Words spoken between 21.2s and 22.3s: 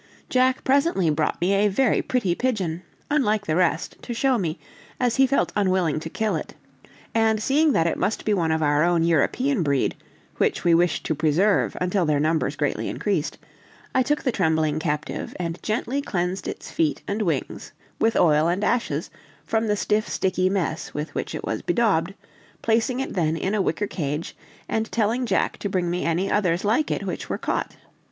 it was bedaubed,